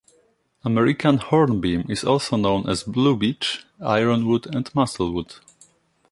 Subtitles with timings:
[0.65, 5.35] American hornbeam is also known as blue-beech, ironwood, and musclewood.